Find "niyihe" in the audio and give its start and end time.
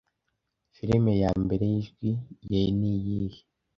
2.77-3.41